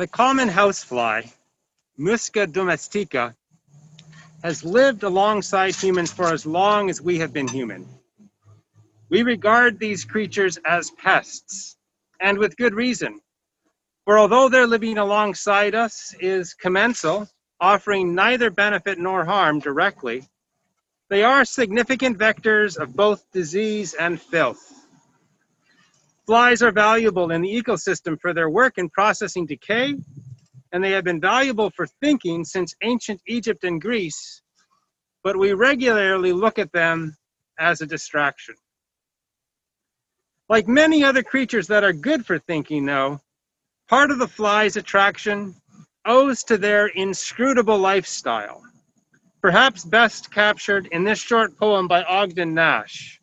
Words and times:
The 0.00 0.08
common 0.08 0.48
housefly, 0.48 1.24
Musca 1.98 2.50
domestica, 2.50 3.36
has 4.42 4.64
lived 4.64 5.02
alongside 5.02 5.74
humans 5.74 6.10
for 6.10 6.32
as 6.32 6.46
long 6.46 6.88
as 6.88 7.02
we 7.02 7.18
have 7.18 7.34
been 7.34 7.46
human. 7.46 7.86
We 9.10 9.24
regard 9.24 9.78
these 9.78 10.06
creatures 10.06 10.56
as 10.64 10.90
pests, 10.90 11.76
and 12.18 12.38
with 12.38 12.56
good 12.56 12.72
reason. 12.72 13.20
For 14.06 14.18
although 14.18 14.48
their 14.48 14.66
living 14.66 14.96
alongside 14.96 15.74
us 15.74 16.14
is 16.18 16.54
commensal, 16.54 17.28
offering 17.60 18.14
neither 18.14 18.48
benefit 18.48 18.98
nor 18.98 19.26
harm 19.26 19.58
directly, 19.58 20.26
they 21.10 21.24
are 21.24 21.44
significant 21.44 22.16
vectors 22.16 22.78
of 22.78 22.96
both 22.96 23.30
disease 23.32 23.92
and 23.92 24.18
filth. 24.18 24.79
Flies 26.30 26.62
are 26.62 26.70
valuable 26.70 27.32
in 27.32 27.42
the 27.42 27.52
ecosystem 27.52 28.16
for 28.20 28.32
their 28.32 28.48
work 28.48 28.78
in 28.78 28.88
processing 28.88 29.46
decay, 29.46 29.96
and 30.70 30.84
they 30.84 30.92
have 30.92 31.02
been 31.02 31.20
valuable 31.20 31.70
for 31.70 31.88
thinking 31.88 32.44
since 32.44 32.76
ancient 32.84 33.20
Egypt 33.26 33.64
and 33.64 33.80
Greece, 33.80 34.40
but 35.24 35.36
we 35.36 35.54
regularly 35.54 36.32
look 36.32 36.60
at 36.60 36.70
them 36.70 37.16
as 37.58 37.80
a 37.80 37.86
distraction. 37.86 38.54
Like 40.48 40.68
many 40.68 41.02
other 41.02 41.24
creatures 41.24 41.66
that 41.66 41.82
are 41.82 41.92
good 41.92 42.24
for 42.24 42.38
thinking, 42.38 42.86
though, 42.86 43.20
part 43.88 44.12
of 44.12 44.20
the 44.20 44.28
fly's 44.28 44.76
attraction 44.76 45.56
owes 46.06 46.44
to 46.44 46.56
their 46.56 46.86
inscrutable 46.86 47.78
lifestyle, 47.78 48.62
perhaps 49.42 49.84
best 49.84 50.30
captured 50.30 50.86
in 50.92 51.02
this 51.02 51.18
short 51.18 51.58
poem 51.58 51.88
by 51.88 52.04
Ogden 52.04 52.54
Nash. 52.54 53.19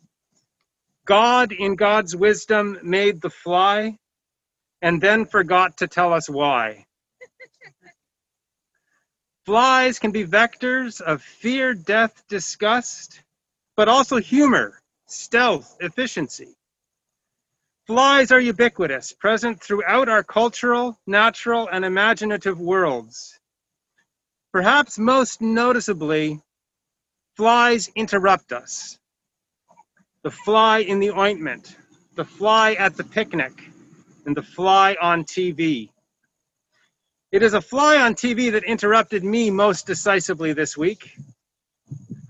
God, 1.08 1.52
in 1.52 1.74
God's 1.74 2.14
wisdom, 2.14 2.78
made 2.82 3.22
the 3.22 3.30
fly 3.30 3.96
and 4.82 5.00
then 5.00 5.24
forgot 5.24 5.78
to 5.78 5.88
tell 5.88 6.12
us 6.12 6.28
why. 6.28 6.84
Flies 9.46 9.98
can 9.98 10.10
be 10.10 10.26
vectors 10.26 11.00
of 11.00 11.22
fear, 11.22 11.72
death, 11.72 12.22
disgust, 12.28 13.22
but 13.74 13.88
also 13.88 14.18
humor, 14.18 14.78
stealth, 15.06 15.78
efficiency. 15.80 16.54
Flies 17.86 18.30
are 18.30 18.40
ubiquitous, 18.40 19.14
present 19.14 19.62
throughout 19.62 20.10
our 20.10 20.22
cultural, 20.22 21.00
natural, 21.06 21.70
and 21.72 21.86
imaginative 21.86 22.60
worlds. 22.60 23.40
Perhaps 24.52 24.98
most 24.98 25.40
noticeably, 25.40 26.38
flies 27.34 27.88
interrupt 27.96 28.52
us. 28.52 28.98
The 30.24 30.30
fly 30.32 30.78
in 30.78 30.98
the 30.98 31.10
ointment, 31.10 31.76
the 32.16 32.24
fly 32.24 32.72
at 32.74 32.96
the 32.96 33.04
picnic, 33.04 33.52
and 34.26 34.36
the 34.36 34.42
fly 34.42 34.96
on 35.00 35.24
TV. 35.24 35.90
It 37.30 37.42
is 37.42 37.54
a 37.54 37.60
fly 37.60 37.98
on 37.98 38.14
TV 38.14 38.50
that 38.52 38.64
interrupted 38.64 39.22
me 39.22 39.50
most 39.50 39.86
decisively 39.86 40.52
this 40.52 40.76
week. 40.76 41.16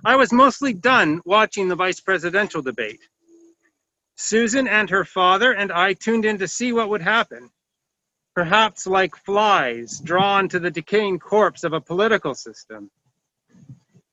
I 0.05 0.16
was 0.16 0.33
mostly 0.33 0.75
done 0.75 1.22
watching 1.25 1.69
the 1.69 1.77
vice 1.77 2.00
presidential 2.00 2.61
debate. 2.61 3.00
Susan 4.16 4.69
and 4.69 4.91
her 4.91 5.05
father 5.05 5.53
and 5.53 5.72
I 5.72 5.94
tuned 5.94 6.27
in 6.27 6.39
to 6.39 6.48
see 6.48 6.72
what 6.72 6.91
would 6.91 7.03
happen. 7.03 7.48
Perhaps 8.34 8.86
like 8.86 9.16
flies 9.16 9.98
drawn 10.00 10.48
to 10.50 10.59
the 10.59 10.70
decaying 10.70 11.20
corpse 11.20 11.64
of 11.64 11.72
a 11.72 11.81
political 11.81 12.34
system. 12.34 12.91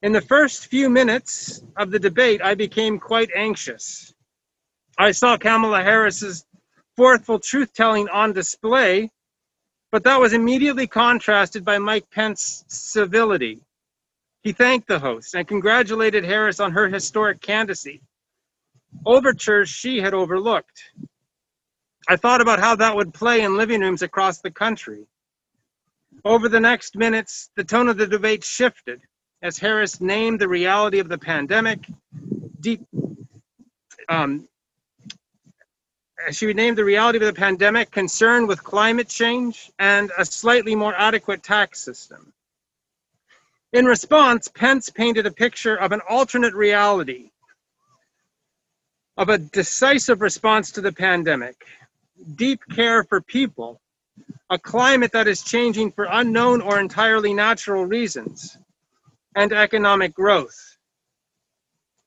In 0.06 0.11
the 0.11 0.22
first 0.22 0.67
few 0.67 0.88
minutes 0.88 1.64
of 1.75 1.89
the 1.89 1.98
debate, 1.98 2.39
I 2.39 2.53
became 2.53 3.00
quite 3.00 3.31
anxious. 3.36 4.14
I 5.00 5.09
saw 5.09 5.36
Kamala 5.36 5.81
Harris's 5.81 6.45
forthful 6.95 7.39
truth 7.39 7.73
telling 7.73 8.08
on 8.09 8.31
display, 8.31 9.09
but 9.92 10.03
that 10.03 10.20
was 10.20 10.34
immediately 10.34 10.86
contrasted 10.86 11.66
by 11.66 11.80
Mike 11.80 12.08
Pence's 12.12 12.66
civility. 12.67 13.64
He 14.44 14.52
thanked 14.52 14.88
the 14.88 15.00
host 15.00 15.34
and 15.34 15.47
congratulated 15.47 16.23
Harris 16.23 16.59
on 16.59 16.74
her 16.74 16.88
historic 16.88 17.41
candidacy 17.41 18.00
overtures 19.08 19.69
she 19.69 20.02
had 20.02 20.13
overlooked. 20.13 20.84
I 22.08 22.16
thought 22.16 22.41
about 22.41 22.59
how 22.59 22.75
that 22.75 22.96
would 22.96 23.12
play 23.12 23.41
in 23.41 23.58
living 23.58 23.81
rooms 23.81 24.03
across 24.03 24.40
the 24.40 24.52
country. 24.52 25.08
Over 26.24 26.47
the 26.47 26.59
next 26.59 26.96
minutes, 26.96 27.50
the 27.56 27.63
tone 27.63 27.88
of 27.88 27.97
the 27.97 28.06
debate 28.06 28.44
shifted 28.44 29.02
as 29.45 29.59
Harris 29.59 30.01
named 30.01 30.41
the 30.41 30.47
reality 30.47 30.97
of 30.97 31.07
the 31.07 31.19
pandemic, 31.19 31.85
deep, 32.59 32.81
um, 34.09 34.47
she 36.31 36.51
named 36.51 36.79
the 36.79 36.83
reality 36.83 37.19
of 37.19 37.28
the 37.28 37.39
pandemic, 37.39 37.91
concern 37.91 38.47
with 38.47 38.63
climate 38.63 39.07
change, 39.07 39.72
and 39.78 40.11
a 40.17 40.25
slightly 40.25 40.73
more 40.73 40.95
adequate 40.95 41.44
tax 41.44 41.79
system. 41.79 42.34
In 43.72 43.85
response, 43.85 44.47
Pence 44.47 44.89
painted 44.89 45.28
a 45.28 45.31
picture 45.31 45.75
of 45.75 45.91
an 45.91 46.01
alternate 46.09 46.55
reality 46.55 47.29
of 49.16 49.29
a 49.29 49.38
decisive 49.38 50.22
response 50.22 50.72
to 50.72 50.81
the 50.81 50.91
pandemic, 50.91 51.67
deep 52.34 52.61
care 52.75 53.03
for 53.03 53.22
people, 53.22 53.79
a 54.50 54.57
climate 54.57 55.11
that 55.11 55.28
is 55.28 55.44
changing 55.44 55.91
for 55.91 56.07
unknown 56.09 56.61
or 56.61 56.79
entirely 56.79 57.31
natural 57.31 57.85
reasons, 57.85 58.57
and 59.35 59.51
economic 59.51 60.13
growth. 60.13 60.78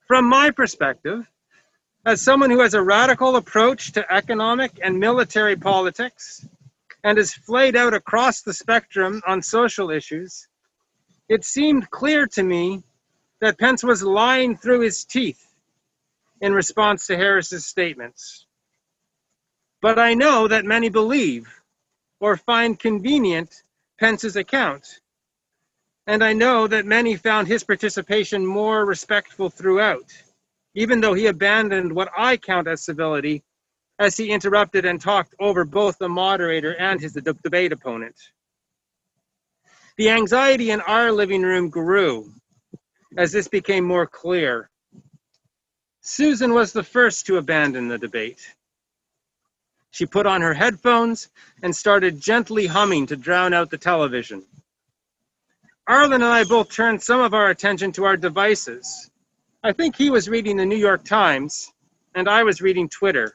From 0.07 0.25
my 0.25 0.51
perspective, 0.51 1.31
as 2.07 2.23
someone 2.23 2.51
who 2.51 2.61
has 2.61 2.75
a 2.75 2.83
radical 2.83 3.37
approach 3.37 3.93
to 3.93 4.13
economic 4.13 4.79
and 4.83 4.99
military 4.99 5.57
politics 5.57 6.47
and 7.05 7.19
is 7.19 7.35
flayed 7.35 7.77
out 7.77 7.93
across 7.93 8.41
the 8.41 8.55
spectrum 8.55 9.21
on 9.27 9.43
social 9.43 9.91
issues, 9.91 10.49
it 11.29 11.45
seemed 11.45 11.91
clear 11.91 12.27
to 12.29 12.43
me 12.43 12.83
that 13.41 13.59
Pence 13.59 13.85
was 13.85 14.03
lying 14.03 14.57
through 14.57 14.81
his 14.81 15.05
teeth 15.05 15.45
in 16.41 16.53
response 16.55 17.07
to 17.07 17.17
Harris's 17.17 17.67
statements. 17.67 18.47
But 19.83 19.99
I 19.99 20.15
know 20.15 20.49
that 20.49 20.65
many 20.65 20.89
believe 20.89 21.47
or 22.21 22.37
find 22.37 22.79
convenient 22.79 23.63
Pence's 24.01 24.37
account. 24.37 25.01
And 26.09 26.25
I 26.25 26.33
know 26.33 26.67
that 26.67 26.87
many 26.87 27.17
found 27.17 27.49
his 27.49 27.63
participation 27.63 28.45
more 28.47 28.87
respectful 28.87 29.51
throughout, 29.51 30.11
even 30.75 31.03
though 31.03 31.13
he 31.13 31.27
abandoned 31.27 31.93
what 31.93 32.11
I 32.17 32.39
count 32.39 32.67
as 32.67 32.83
civility 32.83 33.45
as 33.99 34.17
he 34.17 34.31
interrupted 34.31 34.87
and 34.87 34.99
talked 34.99 35.35
over 35.39 35.67
both 35.67 35.99
the 35.99 36.09
moderator 36.09 36.75
and 36.77 36.99
his 36.99 37.13
debate 37.13 37.73
opponent. 37.73 38.17
The 39.99 40.09
anxiety 40.09 40.71
in 40.71 40.81
our 40.81 41.13
living 41.13 41.43
room 41.43 41.69
grew 41.69 42.33
as 43.19 43.31
this 43.31 43.49
became 43.49 43.85
more 43.85 44.07
clear. 44.07 44.71
Susan 46.01 46.55
was 46.55 46.73
the 46.73 46.83
first 46.83 47.27
to 47.27 47.37
abandon 47.37 47.89
the 47.89 47.99
debate. 47.99 48.55
She 49.91 50.07
put 50.07 50.25
on 50.25 50.41
her 50.41 50.55
headphones 50.55 51.29
and 51.63 51.77
started 51.77 52.19
gently 52.19 52.67
humming 52.67 53.09
to 53.09 53.17
drown 53.17 53.53
out 53.53 53.69
the 53.69 53.77
television. 53.77 54.47
Arlen 55.89 56.13
and 56.13 56.25
I 56.25 56.45
both 56.45 56.71
turned 56.71 57.03
some 57.03 57.21
of 57.21 57.35
our 57.35 57.51
attention 57.51 57.91
to 57.93 58.05
our 58.05 58.17
devices. 58.17 59.11
I 59.65 59.73
think 59.73 59.97
he 59.97 60.11
was 60.11 60.29
reading 60.29 60.57
the 60.57 60.67
New 60.67 60.77
York 60.77 61.05
Times, 61.05 61.73
and 62.15 62.29
I 62.29 62.45
was 62.45 62.61
reading 62.61 62.89
Twitter. 62.89 63.35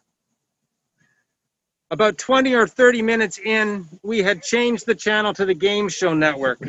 About 1.92 2.18
20 2.18 2.54
or 2.56 2.68
30 2.68 3.02
minutes 3.02 3.40
in, 3.40 3.86
we 4.04 4.20
had 4.20 4.42
changed 4.42 4.86
the 4.86 4.96
channel 4.96 5.34
to 5.34 5.46
the 5.46 5.54
Game 5.54 5.90
Show 5.90 6.14
Network 6.14 6.60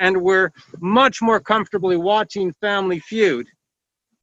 and 0.00 0.20
were 0.20 0.52
much 0.80 1.22
more 1.22 1.38
comfortably 1.38 1.96
watching 1.96 2.52
Family 2.54 2.98
Feud 2.98 3.46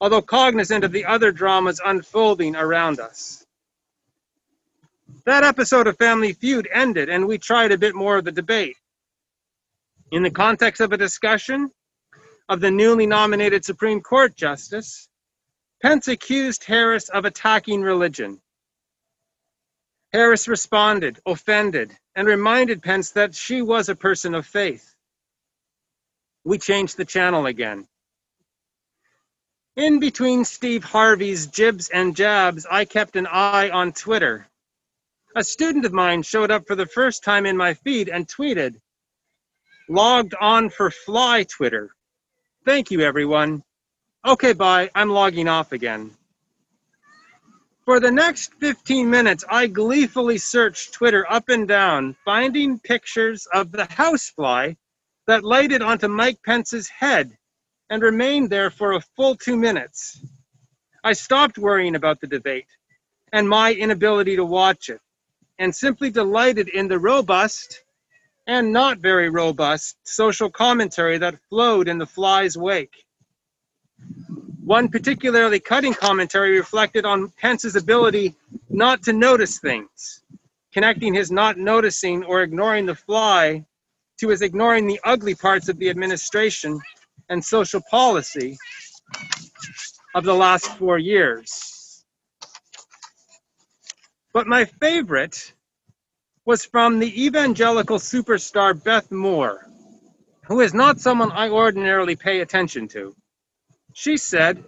although 0.02 0.22
cognizant 0.22 0.84
of 0.84 0.92
the 0.92 1.06
other 1.06 1.32
dramas 1.32 1.82
unfolding 1.84 2.56
around 2.56 3.00
us. 3.00 3.46
That 5.26 5.44
episode 5.44 5.88
of 5.88 5.98
Family 5.98 6.34
Feud 6.34 6.68
ended, 6.72 7.10
and 7.10 7.26
we 7.26 7.38
tried 7.38 7.72
a 7.72 7.78
bit 7.78 7.96
more 7.96 8.18
of 8.18 8.26
the 8.26 8.32
debate. 8.32 8.78
In 10.16 10.24
the 10.24 10.32
context 10.32 10.80
of 10.80 10.94
a 10.94 10.98
discussion 10.98 11.70
of 12.48 12.62
the 12.62 12.72
newly 12.72 13.06
nominated 13.06 13.66
Supreme 13.66 14.00
Court 14.00 14.34
Justice, 14.34 15.10
Pence 15.82 16.08
accused 16.08 16.64
Harris 16.64 17.10
of 17.10 17.26
attacking 17.26 17.82
religion. 17.82 18.40
Harris 20.14 20.48
responded, 20.48 21.20
offended, 21.26 21.98
and 22.16 22.30
reminded 22.30 22.82
Pence 22.82 23.12
that 23.12 23.36
she 23.36 23.62
was 23.62 23.90
a 23.90 23.96
person 23.96 24.36
of 24.36 24.46
faith. 24.46 24.96
We 26.46 26.60
changed 26.60 26.96
the 26.96 27.04
channel 27.04 27.46
again. 27.46 27.86
In 29.76 30.00
between 30.00 30.46
Steve 30.46 30.86
Harvey's 30.86 31.48
jibs 31.48 31.90
and 31.90 32.16
jabs, 32.16 32.66
I 32.66 32.86
kept 32.86 33.18
an 33.18 33.28
eye 33.28 33.70
on 33.70 33.92
Twitter. 33.92 34.48
A 35.36 35.44
student 35.44 35.84
of 35.84 35.92
mine 35.92 36.24
showed 36.24 36.52
up 36.52 36.68
for 36.68 36.76
the 36.76 36.86
first 36.86 37.22
time 37.22 37.46
in 37.46 37.58
my 37.58 37.74
feed 37.74 38.08
and 38.08 38.26
tweeted, 38.26 38.80
Logged 39.88 40.34
on 40.42 40.70
for 40.70 40.90
fly 40.90 41.44
Twitter. 41.44 41.92
Thank 42.66 42.90
you, 42.90 43.02
everyone. 43.02 43.64
Okay, 44.26 44.54
bye. 44.54 44.90
I'm 44.96 45.10
logging 45.10 45.48
off 45.48 45.72
again. 45.72 46.12
For 47.86 48.00
the 48.00 48.10
next 48.10 48.56
15 48.56 49.08
minutes, 49.08 49.46
I 49.48 49.68
gleefully 49.68 50.40
searched 50.40 50.94
Twitter 50.94 51.32
up 51.32 51.50
and 51.50 51.68
down, 51.68 52.16
finding 52.26 52.80
pictures 52.80 53.48
of 53.54 53.72
the 53.72 53.86
housefly 53.86 54.74
that 55.28 55.44
lighted 55.44 55.84
onto 55.84 56.08
Mike 56.08 56.40
Pence's 56.44 56.90
head 56.90 57.38
and 57.92 58.02
remained 58.02 58.50
there 58.50 58.72
for 58.72 58.94
a 58.94 59.02
full 59.16 59.36
two 59.36 59.56
minutes. 59.56 60.20
I 61.04 61.14
stopped 61.14 61.60
worrying 61.60 61.94
about 61.94 62.20
the 62.20 62.28
debate 62.28 62.66
and 63.32 63.48
my 63.48 63.72
inability 63.72 64.36
to 64.38 64.46
watch 64.46 64.90
it 64.90 65.00
and 65.60 65.76
simply 65.76 66.10
delighted 66.10 66.70
in 66.70 66.88
the 66.88 66.98
robust 66.98 67.84
and 68.48 68.72
not 68.72 69.00
very 69.00 69.30
robust 69.30 69.98
social 70.04 70.50
commentary 70.50 71.18
that 71.18 71.40
flowed 71.50 71.88
in 71.88 71.98
the 71.98 72.06
fly's 72.06 72.58
wake. 72.58 73.06
One 74.64 74.90
particularly 74.90 75.60
cutting 75.60 75.94
commentary 75.94 76.58
reflected 76.58 77.06
on 77.06 77.30
Pence's 77.40 77.76
ability 77.76 78.36
not 78.70 79.04
to 79.04 79.14
notice 79.14 79.60
things, 79.60 80.22
connecting 80.74 81.14
his 81.14 81.32
not 81.32 81.58
noticing 81.58 82.24
or 82.24 82.42
ignoring 82.42 82.86
the 82.86 82.96
fly 82.96 83.66
to 84.20 84.30
his 84.30 84.42
ignoring 84.42 84.88
the 84.88 85.00
ugly 85.04 85.36
parts 85.36 85.70
of 85.70 85.78
the 85.78 85.90
administration 85.90 86.80
and 87.30 87.44
social 87.44 87.82
policy 87.90 88.58
of 90.14 90.24
the 90.24 90.34
last 90.34 90.68
four 90.78 90.98
years. 90.98 92.04
But 94.34 94.48
my 94.48 94.66
favorite 94.66 95.54
was 96.46 96.64
from 96.64 97.00
the 97.00 97.26
evangelical 97.26 97.98
superstar 97.98 98.82
Beth 98.84 99.12
Moore, 99.12 99.68
who 100.46 100.62
is 100.62 100.74
not 100.74 101.00
someone 101.00 101.32
I 101.32 101.50
ordinarily 101.50 102.16
pay 102.16 102.42
attention 102.42 102.88
to. 102.90 103.16
She 103.94 104.18
said, 104.18 104.64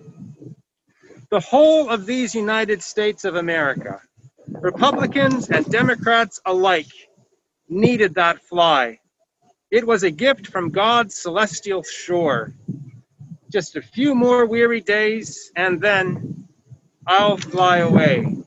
The 1.30 1.40
whole 1.40 1.90
of 1.90 2.06
these 2.06 2.34
United 2.34 2.82
States 2.82 3.26
of 3.26 3.36
America, 3.36 4.02
Republicans 4.48 5.50
and 5.50 5.66
Democrats 5.70 6.40
alike, 6.46 6.92
needed 7.70 8.16
that 8.16 8.42
fly. 8.44 9.00
It 9.70 9.86
was 9.86 10.04
a 10.04 10.12
gift 10.12 10.48
from 10.48 10.72
God's 10.72 11.16
celestial 11.16 11.84
shore. 11.84 12.54
Just 13.52 13.76
a 13.76 13.82
few 13.82 14.16
more 14.16 14.46
weary 14.46 14.82
days, 14.82 15.52
and 15.56 15.80
then 15.80 16.48
I'll 17.06 17.38
fly 17.38 17.80
away. 17.80 18.38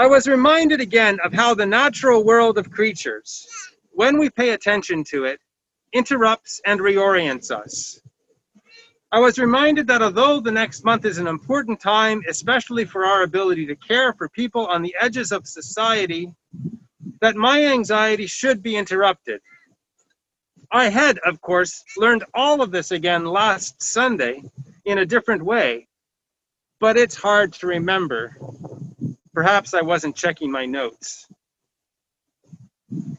I 0.00 0.06
was 0.06 0.28
reminded 0.28 0.80
again 0.80 1.18
of 1.24 1.32
how 1.32 1.54
the 1.54 1.66
natural 1.66 2.22
world 2.22 2.56
of 2.56 2.70
creatures, 2.70 3.48
when 3.90 4.16
we 4.16 4.30
pay 4.30 4.50
attention 4.50 5.02
to 5.10 5.24
it, 5.24 5.40
interrupts 5.92 6.60
and 6.64 6.78
reorients 6.78 7.50
us. 7.50 8.00
I 9.10 9.18
was 9.18 9.40
reminded 9.40 9.88
that 9.88 10.00
although 10.00 10.38
the 10.38 10.52
next 10.52 10.84
month 10.84 11.04
is 11.04 11.18
an 11.18 11.26
important 11.26 11.80
time, 11.80 12.22
especially 12.28 12.84
for 12.84 13.06
our 13.06 13.24
ability 13.24 13.66
to 13.66 13.74
care 13.74 14.12
for 14.12 14.28
people 14.28 14.68
on 14.68 14.82
the 14.82 14.94
edges 15.00 15.32
of 15.32 15.48
society, 15.48 16.32
that 17.20 17.34
my 17.34 17.64
anxiety 17.64 18.28
should 18.28 18.62
be 18.62 18.76
interrupted. 18.76 19.40
I 20.70 20.90
had, 20.90 21.18
of 21.26 21.40
course, 21.40 21.82
learned 21.96 22.22
all 22.34 22.62
of 22.62 22.70
this 22.70 22.92
again 22.92 23.24
last 23.24 23.82
Sunday 23.82 24.44
in 24.84 24.98
a 24.98 25.06
different 25.06 25.42
way, 25.42 25.88
but 26.78 26.96
it's 26.96 27.16
hard 27.16 27.52
to 27.54 27.66
remember 27.66 28.36
Perhaps 29.38 29.72
I 29.72 29.82
wasn't 29.82 30.16
checking 30.16 30.50
my 30.50 30.66
notes. 30.66 31.28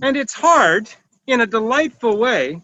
And 0.01 0.17
it's 0.17 0.33
hard, 0.33 0.89
in 1.27 1.39
a 1.39 1.47
delightful 1.47 2.17
way, 2.17 2.61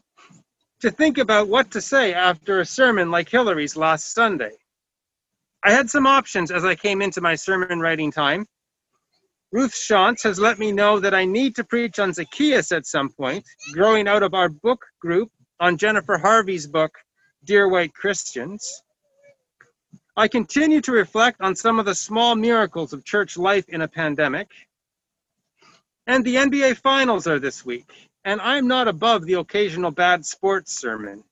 to 0.82 0.92
think 0.92 1.18
about 1.18 1.48
what 1.48 1.72
to 1.72 1.80
say 1.80 2.14
after 2.14 2.60
a 2.60 2.66
sermon 2.66 3.12
like 3.12 3.30
Hillary's 3.30 3.78
last 3.78 4.14
Sunday. 4.14 4.52
I 5.64 5.72
had 5.72 5.90
some 5.90 6.06
options 6.06 6.52
as 6.52 6.66
I 6.66 6.76
came 6.76 7.02
into 7.02 7.22
my 7.22 7.36
sermon 7.36 7.80
writing 7.80 8.12
time. 8.12 8.46
Ruth 9.54 9.74
Shantz 9.74 10.24
has 10.24 10.38
let 10.38 10.60
me 10.60 10.74
know 10.74 11.00
that 11.00 11.14
I 11.14 11.24
need 11.24 11.56
to 11.56 11.64
preach 11.64 11.98
on 11.98 12.12
Zacchaeus 12.12 12.74
at 12.74 12.86
some 12.86 13.08
point, 13.08 13.46
growing 13.72 14.06
out 14.06 14.22
of 14.22 14.34
our 14.34 14.50
book 14.50 14.84
group 15.00 15.32
on 15.62 15.78
Jennifer 15.78 16.18
Harvey's 16.18 16.68
book, 16.68 16.92
Dear 17.46 17.70
White 17.70 17.94
Christians. 17.94 18.82
I 20.18 20.30
continue 20.30 20.80
to 20.82 20.94
reflect 20.94 21.42
on 21.42 21.56
some 21.56 21.78
of 21.78 21.86
the 21.86 21.96
small 21.96 22.36
miracles 22.36 22.94
of 22.94 23.04
church 23.04 23.38
life 23.38 23.68
in 23.68 23.82
a 23.82 23.88
pandemic. 23.88 24.50
And 26.08 26.24
the 26.24 26.36
NBA 26.36 26.78
finals 26.78 27.28
are 27.28 27.40
this 27.40 27.66
week, 27.66 28.10
and 28.24 28.40
I'm 28.40 28.68
not 28.68 28.88
above 28.88 29.26
the 29.26 29.34
occasional 29.34 29.92
bad 29.92 30.26
sports 30.26 30.80
sermon. 30.80 31.24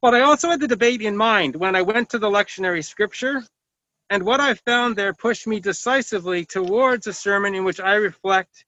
But 0.00 0.14
I 0.14 0.22
also 0.22 0.48
had 0.48 0.60
the 0.60 0.68
debate 0.68 1.02
in 1.02 1.16
mind 1.16 1.54
when 1.54 1.76
I 1.76 1.82
went 1.82 2.10
to 2.10 2.18
the 2.18 2.30
lectionary 2.30 2.84
scripture, 2.84 3.42
and 4.08 4.22
what 4.22 4.40
I 4.40 4.54
found 4.54 4.96
there 4.96 5.12
pushed 5.12 5.46
me 5.46 5.60
decisively 5.60 6.46
towards 6.46 7.06
a 7.06 7.12
sermon 7.12 7.54
in 7.54 7.64
which 7.64 7.78
I 7.78 7.94
reflect 7.94 8.64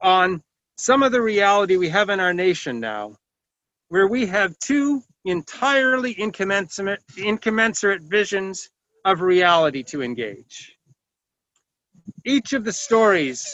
on 0.00 0.42
some 0.76 1.02
of 1.04 1.12
the 1.12 1.22
reality 1.22 1.76
we 1.76 1.88
have 1.90 2.10
in 2.10 2.18
our 2.18 2.34
nation 2.34 2.80
now, 2.80 3.16
where 3.90 4.08
we 4.08 4.26
have 4.26 4.58
two 4.58 5.02
entirely 5.24 6.12
incommensurate, 6.12 7.02
incommensurate 7.16 8.02
visions 8.02 8.70
of 9.04 9.20
reality 9.20 9.82
to 9.82 10.02
engage. 10.02 10.76
Each 12.24 12.52
of 12.52 12.64
the 12.64 12.72
stories 12.72 13.46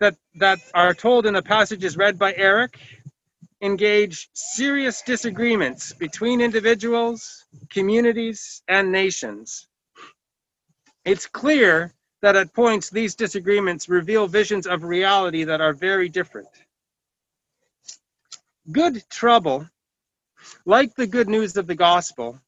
that, 0.00 0.16
that 0.36 0.58
are 0.74 0.94
told 0.94 1.26
in 1.26 1.34
the 1.34 1.42
passages 1.42 1.96
read 1.96 2.18
by 2.18 2.34
Eric 2.34 2.78
engage 3.60 4.28
serious 4.34 5.02
disagreements 5.02 5.92
between 5.92 6.40
individuals, 6.40 7.44
communities, 7.70 8.62
and 8.68 8.92
nations. 8.92 9.66
It's 11.04 11.26
clear 11.26 11.92
that 12.22 12.36
at 12.36 12.52
points 12.52 12.90
these 12.90 13.14
disagreements 13.14 13.88
reveal 13.88 14.26
visions 14.26 14.66
of 14.66 14.84
reality 14.84 15.44
that 15.44 15.60
are 15.60 15.72
very 15.72 16.08
different. 16.08 16.48
Good 18.70 19.02
trouble 19.08 19.68
like 20.64 20.94
the 20.94 21.06
good 21.06 21.28
news 21.28 21.56
of 21.56 21.66
the 21.66 21.74
gospel, 21.74 22.40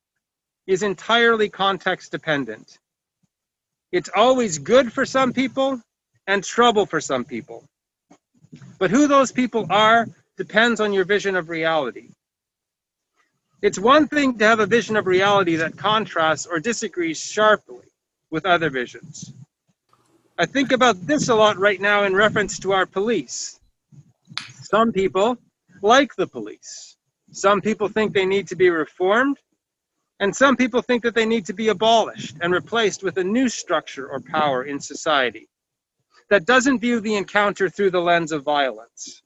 is 0.66 0.82
entirely 0.82 1.48
context 1.48 2.12
dependent. 2.12 2.78
It's 3.92 4.10
always 4.14 4.58
good 4.58 4.92
for 4.92 5.04
some 5.04 5.32
people 5.32 5.80
and 6.26 6.44
trouble 6.44 6.86
for 6.86 7.00
some 7.00 7.24
people. 7.24 7.64
But 8.78 8.90
who 8.90 9.08
those 9.08 9.32
people 9.32 9.66
are 9.70 10.06
depends 10.36 10.80
on 10.80 10.92
your 10.92 11.04
vision 11.04 11.36
of 11.36 11.48
reality. 11.48 12.10
It's 13.62 13.78
one 13.78 14.08
thing 14.08 14.38
to 14.38 14.46
have 14.46 14.60
a 14.60 14.66
vision 14.66 14.96
of 14.96 15.06
reality 15.06 15.56
that 15.56 15.76
contrasts 15.76 16.46
or 16.46 16.60
disagrees 16.60 17.20
sharply 17.20 17.84
with 18.30 18.46
other 18.46 18.70
visions. 18.70 19.32
I 20.38 20.46
think 20.46 20.72
about 20.72 21.06
this 21.06 21.28
a 21.28 21.34
lot 21.34 21.58
right 21.58 21.80
now 21.80 22.04
in 22.04 22.14
reference 22.14 22.58
to 22.60 22.72
our 22.72 22.86
police. 22.86 23.60
Some 24.62 24.92
people 24.92 25.36
like 25.82 26.14
the 26.14 26.26
police. 26.26 26.89
Some 27.32 27.60
people 27.60 27.88
think 27.88 28.12
they 28.12 28.26
need 28.26 28.48
to 28.48 28.56
be 28.56 28.70
reformed, 28.70 29.38
and 30.18 30.34
some 30.34 30.56
people 30.56 30.82
think 30.82 31.02
that 31.04 31.14
they 31.14 31.26
need 31.26 31.46
to 31.46 31.52
be 31.52 31.68
abolished 31.68 32.36
and 32.40 32.52
replaced 32.52 33.02
with 33.02 33.16
a 33.18 33.24
new 33.24 33.48
structure 33.48 34.08
or 34.08 34.20
power 34.20 34.64
in 34.64 34.80
society 34.80 35.48
that 36.28 36.44
doesn't 36.46 36.80
view 36.80 37.00
the 37.00 37.16
encounter 37.16 37.68
through 37.68 37.90
the 37.90 38.00
lens 38.00 38.32
of 38.32 38.44
violence. 38.44 39.22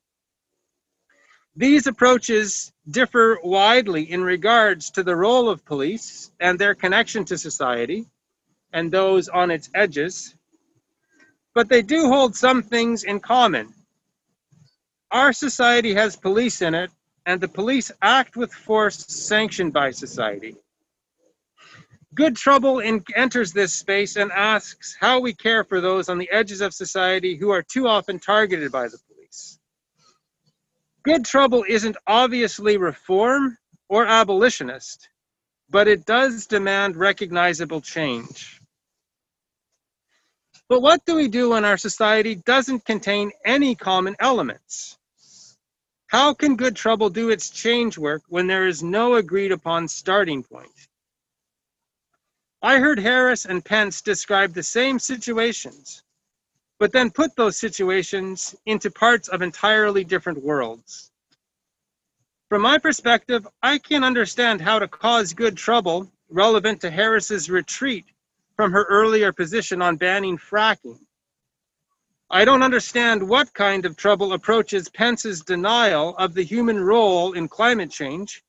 These 1.56 1.87
approaches 1.87 2.73
differ 2.90 3.38
widely 3.42 4.11
in 4.11 4.23
regards 4.23 4.90
to 4.92 5.02
the 5.02 5.14
role 5.14 5.49
of 5.49 5.64
police 5.64 6.30
and 6.40 6.58
their 6.58 6.75
connection 6.75 7.25
to 7.26 7.38
society 7.38 8.06
and 8.73 8.90
those 8.90 9.28
on 9.28 9.50
its 9.50 9.70
edges, 9.75 10.34
but 11.54 11.68
they 11.68 11.82
do 11.82 12.08
hold 12.08 12.34
some 12.34 12.62
things 12.62 13.04
in 13.04 13.20
common. 13.20 13.73
Our 15.11 15.32
society 15.32 15.94
has 15.94 16.16
police 16.16 16.61
in 16.61 16.75
it 16.75 16.90
and 17.26 17.40
the 17.40 17.49
police 17.49 17.90
act 18.02 18.37
with 18.37 18.52
force 18.52 19.04
sanctioned 19.07 19.73
by 19.73 19.90
society. 19.90 20.57
Good 22.14 22.37
Trouble 22.37 22.78
in, 22.78 23.02
enters 23.16 23.52
this 23.52 23.75
space 23.75 24.16
and 24.16 24.31
asks 24.31 24.97
how 25.00 25.19
we 25.19 25.35
care 25.35 25.64
for 25.64 25.81
those 25.81 26.09
on 26.09 26.19
the 26.19 26.31
edges 26.31 26.61
of 26.61 26.73
society 26.73 27.37
who 27.37 27.50
are 27.50 27.62
too 27.62 27.88
often 27.88 28.21
targeted 28.21 28.71
by 28.71 28.87
the 28.88 28.99
police. 29.09 29.59
Good 31.02 31.25
Trouble 31.25 31.64
isn't 31.69 31.97
obviously 32.07 32.76
reform 32.76 33.59
or 33.88 34.07
abolitionist, 34.07 35.09
but 35.71 35.88
it 35.88 36.07
does 36.07 36.47
demand 36.47 36.97
recognizable 36.97 37.81
change. 37.81 38.61
But 40.69 40.83
what 40.83 41.04
do 41.04 41.16
we 41.16 41.28
do 41.28 41.50
when 41.50 41.64
our 41.64 41.76
society 41.76 42.37
doesn't 42.37 42.85
contain 42.85 43.33
any 43.45 43.75
common 43.75 44.14
elements? 44.21 44.99
How 46.08 46.34
can 46.34 46.56
good 46.56 46.76
trouble 46.76 47.11
do 47.11 47.30
its 47.30 47.50
change 47.50 47.99
work 47.99 48.23
when 48.28 48.46
there 48.46 48.66
is 48.66 48.82
no 48.82 49.14
agreed 49.14 49.52
upon 49.52 49.88
starting 49.88 50.42
point? 50.42 50.88
I 52.62 52.78
heard 52.78 52.99
Harris 52.99 53.44
and 53.44 53.64
Pence 53.64 54.00
describe 54.00 54.54
the 54.54 54.62
same 54.62 54.99
situations, 54.99 56.02
but 56.78 56.92
then 56.92 57.11
put 57.11 57.37
those 57.37 57.58
situations 57.58 58.54
into 58.66 58.90
parts 58.90 59.28
of 59.28 59.42
entirely 59.42 60.04
different 60.04 60.42
worlds. 60.42 61.11
From 62.49 62.62
my 62.62 62.78
perspective, 62.78 63.46
I 63.62 63.78
can 63.78 64.04
understand 64.04 64.61
how 64.61 64.78
to 64.78 64.88
cause 64.88 65.34
good 65.34 65.56
trouble 65.56 66.11
relevant 66.30 66.80
to 66.82 66.90
Harris's 66.90 67.50
retreat 67.50 68.06
from 68.56 68.73
her 68.73 68.84
earlier 68.84 69.32
position 69.32 69.82
on 69.82 69.96
banning 69.96 70.38
fracking. 70.38 71.00
I 72.34 72.44
don't 72.44 72.64
understand 72.64 73.22
what 73.22 73.54
kind 73.54 73.86
of 73.86 73.96
trouble 73.96 74.32
approaches 74.32 74.88
Pence's 74.88 75.42
denial 75.42 76.16
of 76.16 76.34
the 76.34 76.42
human 76.42 76.80
role 76.80 77.34
in 77.34 77.46
climate 77.46 77.92
change 77.92 78.42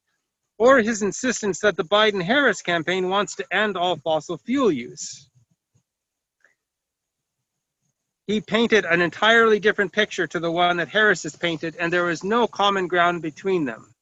or 0.58 0.80
his 0.80 1.04
insistence 1.04 1.60
that 1.60 1.78
the 1.78 1.84
Biden 1.84 2.24
Harris 2.24 2.64
campaign 2.64 3.10
wants 3.10 3.36
to 3.36 3.46
end 3.52 3.78
all 3.78 3.96
fossil 3.98 4.40
fuel 4.40 4.72
use. 4.72 5.30
He 8.26 8.42
painted 8.42 8.86
an 8.86 9.02
entirely 9.02 9.60
different 9.60 9.94
picture 9.94 10.26
to 10.26 10.40
the 10.40 10.52
one 10.52 10.78
that 10.78 10.90
Harris 10.90 11.22
has 11.22 11.36
painted, 11.36 11.76
and 11.80 11.94
there 11.94 12.10
is 12.10 12.24
no 12.24 12.48
common 12.48 12.88
ground 12.88 13.22
between 13.22 13.66
them. 13.66 13.94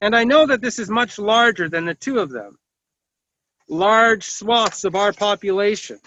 And 0.00 0.14
I 0.14 0.22
know 0.22 0.46
that 0.46 0.60
this 0.60 0.78
is 0.78 0.88
much 0.88 1.18
larger 1.18 1.68
than 1.68 1.84
the 1.84 1.94
two 1.94 2.20
of 2.20 2.30
them. 2.30 2.56
Large 3.68 4.22
swaths 4.22 4.84
of 4.84 4.94
our 4.94 5.12
population 5.12 5.98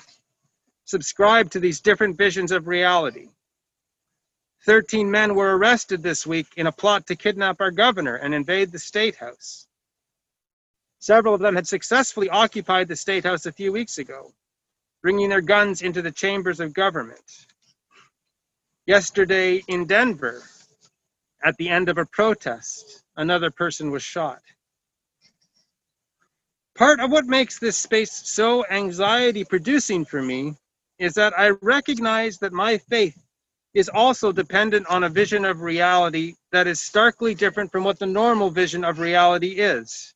subscribe 0.86 1.52
to 1.52 1.60
these 1.60 1.82
different 1.82 2.18
visions 2.18 2.52
of 2.52 2.68
reality. 2.68 3.30
13 4.66 5.10
men 5.10 5.36
were 5.36 5.58
arrested 5.58 6.02
this 6.02 6.26
week 6.26 6.48
in 6.58 6.68
a 6.68 6.72
plot 6.72 7.06
to 7.08 7.16
kidnap 7.16 7.62
our 7.62 7.72
governor 7.72 8.16
and 8.16 8.34
invade 8.34 8.72
the 8.72 8.80
State 8.80 9.16
House. 9.16 9.68
Several 11.00 11.36
of 11.36 11.42
them 11.42 11.56
had 11.56 11.68
successfully 11.68 12.30
occupied 12.30 12.88
the 12.88 12.96
State 12.96 13.26
House 13.26 13.46
a 13.46 13.52
few 13.52 13.72
weeks 13.72 14.00
ago, 14.00 14.34
bringing 15.04 15.30
their 15.30 15.42
guns 15.42 15.84
into 15.84 16.02
the 16.02 16.12
chambers 16.12 16.60
of 16.60 16.74
government. 16.74 17.46
Yesterday 18.88 19.64
in 19.68 19.86
Denver, 19.86 20.42
at 21.44 21.58
the 21.58 21.70
end 21.70 21.90
of 21.90 22.00
a 22.00 22.06
protest, 22.08 23.04
another 23.16 23.52
person 23.52 23.92
was 23.92 24.02
shot. 24.02 24.42
Part 26.76 27.00
of 27.00 27.12
what 27.12 27.26
makes 27.26 27.60
this 27.60 27.78
space 27.78 28.12
so 28.12 28.66
anxiety 28.66 29.44
producing 29.44 30.06
for 30.06 30.22
me 30.22 30.56
is 31.00 31.14
that 31.16 31.38
I 31.38 31.50
recognize 31.62 32.38
that 32.40 32.54
my 32.54 32.78
faith 32.78 33.18
is 33.74 33.90
also 33.90 34.32
dependent 34.32 34.88
on 34.88 35.04
a 35.04 35.10
vision 35.10 35.44
of 35.44 35.62
reality 35.62 36.36
that 36.52 36.68
is 36.68 36.82
starkly 36.82 37.36
different 37.36 37.72
from 37.72 37.84
what 37.84 38.00
the 38.00 38.06
normal 38.06 38.50
vision 38.50 38.86
of 38.86 39.00
reality 39.00 39.50
is. 39.50 40.14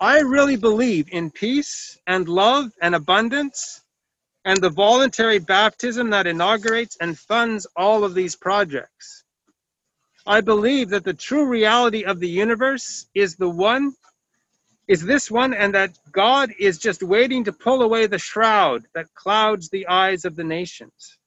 I 0.00 0.20
really 0.20 0.56
believe 0.56 1.08
in 1.12 1.30
peace 1.30 1.96
and 2.06 2.28
love 2.28 2.72
and 2.82 2.94
abundance 2.94 3.80
and 4.44 4.60
the 4.60 4.70
voluntary 4.70 5.38
baptism 5.38 6.10
that 6.10 6.26
inaugurates 6.26 6.96
and 7.00 7.18
funds 7.18 7.66
all 7.76 8.04
of 8.04 8.14
these 8.14 8.36
projects. 8.36 9.24
I 10.26 10.40
believe 10.40 10.90
that 10.90 11.04
the 11.04 11.14
true 11.14 11.46
reality 11.46 12.04
of 12.04 12.18
the 12.18 12.28
universe 12.28 13.06
is 13.14 13.36
the 13.36 13.48
one 13.48 13.94
is 14.86 15.02
this 15.02 15.30
one 15.30 15.54
and 15.54 15.74
that 15.74 15.98
God 16.12 16.50
is 16.58 16.78
just 16.78 17.02
waiting 17.02 17.44
to 17.44 17.52
pull 17.52 17.82
away 17.82 18.06
the 18.06 18.18
shroud 18.18 18.86
that 18.94 19.14
clouds 19.14 19.70
the 19.70 19.86
eyes 19.86 20.24
of 20.24 20.36
the 20.36 20.44
nations. 20.44 21.18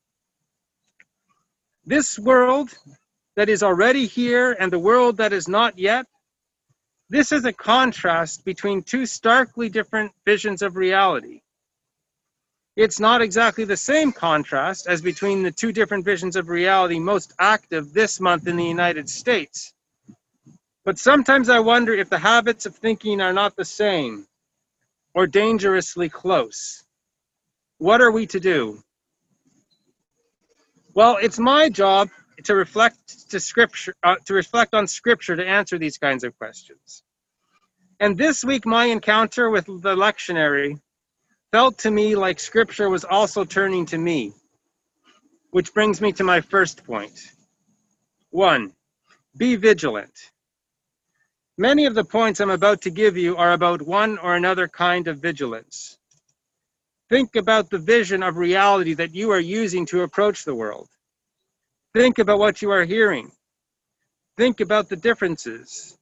This 1.85 2.19
world 2.19 2.69
that 3.35 3.49
is 3.49 3.63
already 3.63 4.05
here 4.05 4.51
and 4.59 4.71
the 4.71 4.79
world 4.79 5.17
that 5.17 5.33
is 5.33 5.47
not 5.47 5.79
yet, 5.79 6.05
this 7.09 7.31
is 7.31 7.45
a 7.45 7.53
contrast 7.53 8.43
between 8.43 8.83
two 8.83 9.05
starkly 9.05 9.69
different 9.69 10.11
visions 10.25 10.61
of 10.61 10.75
reality. 10.75 11.41
It's 12.75 12.99
not 12.99 13.23
exactly 13.23 13.63
the 13.63 13.77
same 13.77 14.11
contrast 14.11 14.85
as 14.87 15.01
between 15.01 15.41
the 15.41 15.51
two 15.51 15.71
different 15.71 16.05
visions 16.05 16.35
of 16.35 16.49
reality 16.49 16.99
most 16.99 17.33
active 17.39 17.91
this 17.93 18.19
month 18.19 18.47
in 18.47 18.55
the 18.55 18.65
United 18.65 19.09
States 19.09 19.73
but 20.87 20.97
sometimes 20.97 21.49
I 21.49 21.59
wonder 21.59 21.93
if 21.93 22.09
the 22.09 22.17
habits 22.17 22.65
of 22.65 22.73
thinking 22.73 23.19
are 23.19 23.33
not 23.33 23.57
the 23.57 23.65
same 23.65 24.25
or 25.13 25.27
dangerously 25.27 26.07
close. 26.07 26.81
What 27.77 27.99
are 27.99 28.09
we 28.09 28.25
to 28.27 28.39
do? 28.39 28.81
Well, 30.93 31.17
it's 31.21 31.39
my 31.39 31.67
job 31.67 32.09
to 32.45 32.55
reflect 32.55 33.29
to 33.31 33.39
scripture 33.41 33.95
uh, 34.01 34.15
to 34.27 34.33
reflect 34.33 34.73
on 34.73 34.87
scripture 34.87 35.35
to 35.35 35.45
answer 35.45 35.77
these 35.77 35.97
kinds 35.97 36.23
of 36.23 36.37
questions. 36.37 37.03
And 37.99 38.17
this 38.17 38.45
week 38.45 38.65
my 38.65 38.85
encounter 38.85 39.49
with 39.49 39.65
the 39.65 39.93
lectionary 39.93 40.79
felt 41.51 41.79
to 41.79 41.91
me 41.91 42.15
like 42.15 42.39
scripture 42.39 42.89
was 42.89 43.03
also 43.03 43.43
turning 43.43 43.87
to 43.87 43.97
me. 43.97 44.31
Which 45.51 45.73
brings 45.73 45.99
me 45.99 46.13
to 46.13 46.23
my 46.23 46.39
first 46.39 46.85
point. 46.85 47.29
1. 48.29 48.71
Be 49.35 49.57
vigilant. 49.57 50.31
Many 51.59 51.87
of 51.87 51.95
the 51.95 52.03
points 52.03 52.39
I'm 52.39 52.51
about 52.51 52.81
to 52.81 52.91
give 52.91 53.17
you 53.17 53.35
are 53.35 53.53
about 53.53 53.81
one 53.81 54.19
or 54.19 54.35
another 54.35 54.67
kind 54.67 55.07
of 55.07 55.17
vigilance. 55.17 55.97
Think 57.09 57.35
about 57.35 57.71
the 57.71 57.79
vision 57.79 58.21
of 58.21 58.37
reality 58.37 58.93
that 58.93 59.15
you 59.15 59.31
are 59.31 59.39
using 59.39 59.85
to 59.87 60.03
approach 60.03 60.43
the 60.43 60.53
world. 60.53 60.87
Think 61.95 62.19
about 62.19 62.37
what 62.37 62.61
you 62.61 62.69
are 62.69 62.85
hearing. 62.85 63.31
Think 64.37 64.59
about 64.59 64.87
the 64.87 64.97
differences. 64.97 65.97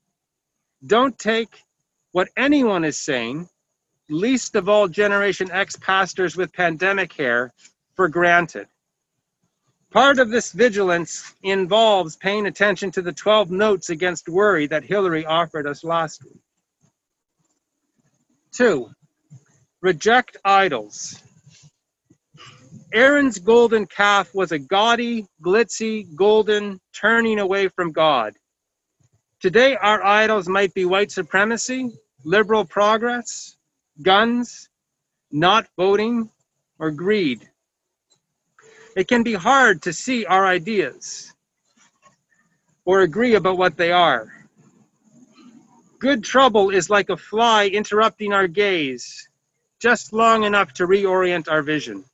Don't 0.85 1.17
take 1.17 1.61
what 2.11 2.27
anyone 2.35 2.83
is 2.83 2.99
saying, 2.99 3.47
least 4.09 4.55
of 4.55 4.67
all 4.67 4.89
Generation 4.89 5.49
X 5.51 5.77
pastors 5.77 6.35
with 6.35 6.51
pandemic 6.51 7.13
hair, 7.13 7.51
for 7.95 8.09
granted. 8.09 8.67
Part 9.95 10.19
of 10.19 10.29
this 10.29 10.51
vigilance 10.51 11.33
involves 11.41 12.17
paying 12.17 12.47
attention 12.47 12.91
to 12.91 13.01
the 13.01 13.13
12 13.13 13.49
notes 13.49 13.89
against 13.89 14.27
worry 14.27 14.67
that 14.67 14.83
Hillary 14.83 15.25
offered 15.25 15.65
us 15.65 15.85
last 15.85 16.21
week. 16.21 16.41
Two, 18.51 18.89
reject 19.79 20.35
idols. 20.43 21.23
Aaron's 22.93 23.39
golden 23.39 23.85
calf 23.87 24.35
was 24.35 24.51
a 24.51 24.59
gaudy, 24.59 25.27
glitzy, 25.41 26.13
golden 26.13 26.81
turning 26.93 27.39
away 27.39 27.69
from 27.69 27.93
God. 27.93 28.33
Today, 29.39 29.77
our 29.77 30.03
idols 30.03 30.49
might 30.49 30.73
be 30.73 30.83
white 30.83 31.11
supremacy, 31.13 31.89
liberal 32.25 32.65
progress, 32.65 33.55
guns, 34.01 34.67
not 35.31 35.67
voting, 35.77 36.29
or 36.79 36.91
greed. 36.91 37.49
It 38.95 39.09
can 39.09 39.23
be 39.23 39.33
hard 39.33 39.81
to 39.83 39.93
see 39.93 40.25
our 40.25 40.47
ideas 40.47 41.33
or 42.85 43.01
agree 43.01 43.35
about 43.35 43.57
what 43.57 43.75
they 43.75 43.91
are. 43.91 44.31
Good 45.99 46.23
trouble 46.23 46.69
is 46.69 46.89
like 46.89 47.09
a 47.09 47.17
fly 47.17 47.67
interrupting 47.67 48.31
our 48.31 48.47
gaze 48.47 49.27
just 49.81 50.13
long 50.13 50.43
enough 50.43 50.73
to 50.73 50.87
reorient 50.87 51.49
our 51.49 51.61
vision. 51.61 52.05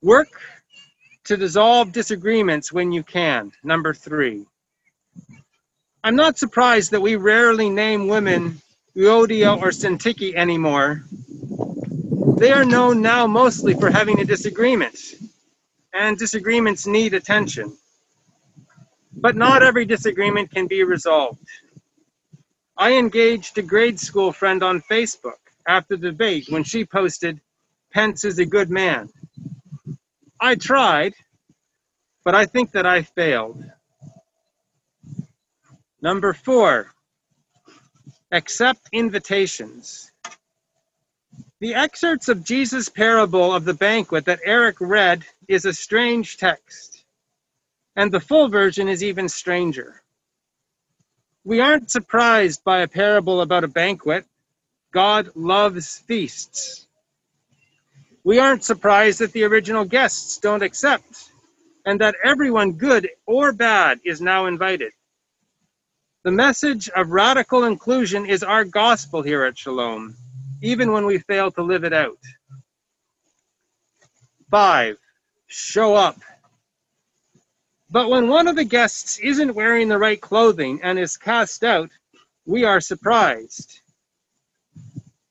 Work 0.00 0.40
to 1.24 1.36
dissolve 1.36 1.92
disagreements 1.92 2.72
when 2.72 2.92
you 2.92 3.02
can. 3.02 3.52
Number 3.62 3.92
three. 3.92 4.46
I'm 6.02 6.16
not 6.16 6.38
surprised 6.38 6.92
that 6.92 7.02
we 7.02 7.16
rarely 7.16 7.68
name 7.68 8.08
women 8.08 8.60
Euodia 8.96 9.56
or 9.56 9.68
Syntyche 9.68 10.34
anymore 10.34 11.04
they 12.42 12.50
are 12.50 12.64
known 12.64 13.00
now 13.00 13.24
mostly 13.24 13.72
for 13.72 13.88
having 13.88 14.18
a 14.18 14.24
disagreement, 14.24 15.14
and 15.94 16.18
disagreements 16.18 16.88
need 16.88 17.14
attention. 17.14 17.72
But 19.12 19.36
not 19.36 19.62
every 19.62 19.84
disagreement 19.84 20.50
can 20.50 20.66
be 20.66 20.82
resolved. 20.82 21.38
I 22.76 22.94
engaged 22.94 23.56
a 23.58 23.62
grade 23.62 24.00
school 24.00 24.32
friend 24.32 24.60
on 24.64 24.82
Facebook 24.90 25.38
after 25.68 25.96
the 25.96 26.10
debate 26.10 26.46
when 26.48 26.64
she 26.64 26.84
posted, 26.84 27.40
Pence 27.92 28.24
is 28.24 28.40
a 28.40 28.44
good 28.44 28.70
man. 28.70 29.08
I 30.40 30.56
tried, 30.56 31.14
but 32.24 32.34
I 32.34 32.46
think 32.46 32.72
that 32.72 32.86
I 32.86 33.02
failed. 33.02 33.64
Number 36.00 36.32
four, 36.32 36.90
accept 38.32 38.88
invitations. 38.92 40.11
The 41.62 41.76
excerpts 41.76 42.28
of 42.28 42.42
Jesus' 42.42 42.88
parable 42.88 43.54
of 43.54 43.64
the 43.64 43.72
banquet 43.72 44.24
that 44.24 44.40
Eric 44.44 44.80
read 44.80 45.24
is 45.46 45.64
a 45.64 45.72
strange 45.72 46.36
text, 46.36 47.04
and 47.94 48.10
the 48.10 48.18
full 48.18 48.48
version 48.48 48.88
is 48.88 49.04
even 49.04 49.28
stranger. 49.28 50.02
We 51.44 51.60
aren't 51.60 51.88
surprised 51.88 52.64
by 52.64 52.80
a 52.80 52.88
parable 52.88 53.42
about 53.42 53.62
a 53.62 53.68
banquet. 53.68 54.24
God 54.92 55.30
loves 55.36 55.98
feasts. 55.98 56.88
We 58.24 58.40
aren't 58.40 58.64
surprised 58.64 59.20
that 59.20 59.30
the 59.30 59.44
original 59.44 59.84
guests 59.84 60.38
don't 60.38 60.64
accept, 60.64 61.30
and 61.86 62.00
that 62.00 62.16
everyone, 62.24 62.72
good 62.72 63.08
or 63.24 63.52
bad, 63.52 64.00
is 64.04 64.20
now 64.20 64.46
invited. 64.46 64.90
The 66.24 66.32
message 66.32 66.88
of 66.88 67.10
radical 67.10 67.62
inclusion 67.62 68.26
is 68.26 68.42
our 68.42 68.64
gospel 68.64 69.22
here 69.22 69.44
at 69.44 69.56
Shalom 69.56 70.16
even 70.62 70.92
when 70.92 71.04
we 71.04 71.18
fail 71.18 71.50
to 71.50 71.62
live 71.62 71.84
it 71.84 71.92
out. 71.92 72.18
Five, 74.50 74.96
show 75.48 75.94
up. 75.94 76.18
But 77.90 78.08
when 78.08 78.28
one 78.28 78.48
of 78.48 78.56
the 78.56 78.64
guests 78.64 79.18
isn't 79.18 79.54
wearing 79.54 79.88
the 79.88 79.98
right 79.98 80.20
clothing 80.20 80.80
and 80.82 80.98
is 80.98 81.16
cast 81.16 81.64
out, 81.64 81.90
we 82.46 82.64
are 82.64 82.80
surprised. 82.80 83.80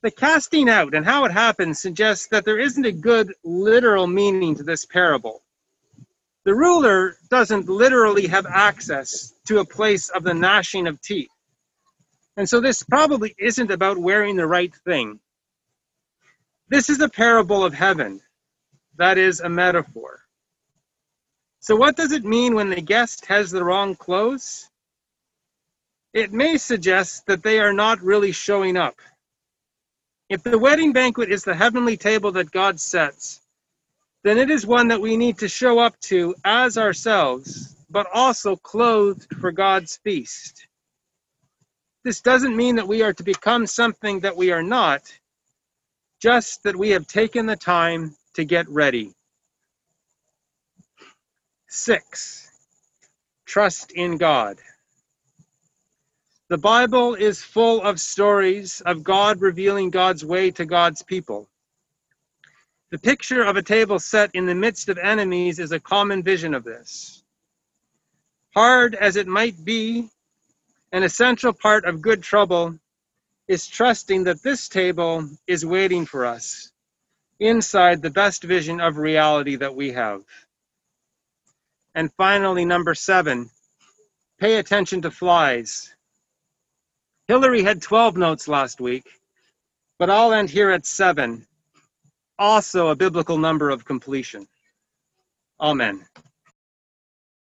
The 0.02 0.10
casting 0.10 0.68
out 0.68 0.94
and 0.94 1.04
how 1.04 1.24
it 1.24 1.32
happens 1.32 1.80
suggests 1.80 2.26
that 2.28 2.44
there 2.44 2.58
isn't 2.58 2.84
a 2.84 2.92
good 2.92 3.34
literal 3.42 4.06
meaning 4.06 4.54
to 4.56 4.62
this 4.62 4.84
parable. 4.84 5.42
The 6.44 6.54
ruler 6.54 7.16
doesn't 7.30 7.68
literally 7.68 8.26
have 8.26 8.46
access 8.46 9.32
to 9.46 9.60
a 9.60 9.64
place 9.64 10.10
of 10.10 10.24
the 10.24 10.34
gnashing 10.34 10.86
of 10.86 11.00
teeth. 11.00 11.30
And 12.36 12.48
so 12.48 12.60
this 12.60 12.82
probably 12.82 13.34
isn't 13.38 13.70
about 13.70 13.98
wearing 13.98 14.36
the 14.36 14.46
right 14.46 14.74
thing. 14.84 15.20
This 16.68 16.88
is 16.88 17.00
a 17.00 17.08
parable 17.08 17.64
of 17.64 17.74
heaven. 17.74 18.20
That 18.96 19.18
is 19.18 19.40
a 19.40 19.48
metaphor. 19.48 20.20
So, 21.60 21.76
what 21.76 21.96
does 21.96 22.12
it 22.12 22.24
mean 22.24 22.54
when 22.54 22.70
the 22.70 22.80
guest 22.80 23.26
has 23.26 23.50
the 23.50 23.62
wrong 23.62 23.94
clothes? 23.94 24.68
It 26.12 26.32
may 26.32 26.56
suggest 26.58 27.26
that 27.26 27.42
they 27.42 27.60
are 27.60 27.72
not 27.72 28.02
really 28.02 28.32
showing 28.32 28.76
up. 28.76 28.96
If 30.28 30.42
the 30.42 30.58
wedding 30.58 30.92
banquet 30.92 31.30
is 31.30 31.44
the 31.44 31.54
heavenly 31.54 31.96
table 31.96 32.32
that 32.32 32.50
God 32.50 32.80
sets, 32.80 33.40
then 34.24 34.38
it 34.38 34.50
is 34.50 34.66
one 34.66 34.88
that 34.88 35.00
we 35.00 35.16
need 35.16 35.38
to 35.38 35.48
show 35.48 35.78
up 35.78 35.98
to 36.00 36.34
as 36.44 36.78
ourselves, 36.78 37.76
but 37.90 38.06
also 38.12 38.56
clothed 38.56 39.26
for 39.40 39.52
God's 39.52 39.98
feast. 40.04 40.66
This 42.04 42.20
doesn't 42.20 42.56
mean 42.56 42.76
that 42.76 42.88
we 42.88 43.02
are 43.02 43.12
to 43.12 43.22
become 43.22 43.66
something 43.66 44.20
that 44.20 44.36
we 44.36 44.50
are 44.50 44.62
not, 44.62 45.02
just 46.20 46.64
that 46.64 46.76
we 46.76 46.90
have 46.90 47.06
taken 47.06 47.46
the 47.46 47.56
time 47.56 48.16
to 48.34 48.44
get 48.44 48.68
ready. 48.68 49.12
Six, 51.68 52.50
trust 53.46 53.92
in 53.92 54.18
God. 54.18 54.58
The 56.48 56.58
Bible 56.58 57.14
is 57.14 57.42
full 57.42 57.80
of 57.82 58.00
stories 58.00 58.82
of 58.84 59.04
God 59.04 59.40
revealing 59.40 59.90
God's 59.90 60.24
way 60.24 60.50
to 60.50 60.66
God's 60.66 61.02
people. 61.02 61.48
The 62.90 62.98
picture 62.98 63.42
of 63.42 63.56
a 63.56 63.62
table 63.62 63.98
set 63.98 64.30
in 64.34 64.44
the 64.44 64.54
midst 64.54 64.90
of 64.90 64.98
enemies 64.98 65.58
is 65.58 65.72
a 65.72 65.80
common 65.80 66.22
vision 66.22 66.52
of 66.52 66.62
this. 66.62 67.22
Hard 68.54 68.94
as 68.94 69.16
it 69.16 69.26
might 69.26 69.64
be, 69.64 70.10
an 70.92 71.02
essential 71.02 71.52
part 71.52 71.84
of 71.84 72.02
good 72.02 72.22
trouble 72.22 72.78
is 73.48 73.66
trusting 73.66 74.24
that 74.24 74.42
this 74.42 74.68
table 74.68 75.28
is 75.46 75.66
waiting 75.66 76.06
for 76.06 76.24
us 76.26 76.70
inside 77.40 78.00
the 78.00 78.10
best 78.10 78.44
vision 78.44 78.80
of 78.80 78.96
reality 78.98 79.56
that 79.56 79.74
we 79.74 79.92
have. 79.92 80.22
And 81.94 82.12
finally, 82.14 82.64
number 82.64 82.94
seven, 82.94 83.50
pay 84.38 84.56
attention 84.56 85.02
to 85.02 85.10
flies. 85.10 85.94
Hillary 87.26 87.62
had 87.62 87.82
12 87.82 88.16
notes 88.16 88.48
last 88.48 88.80
week, 88.80 89.04
but 89.98 90.10
I'll 90.10 90.32
end 90.32 90.50
here 90.50 90.70
at 90.70 90.86
seven 90.86 91.46
also 92.38 92.88
a 92.88 92.96
biblical 92.96 93.38
number 93.38 93.70
of 93.70 93.84
completion. 93.84 94.46
Amen. 95.60 96.04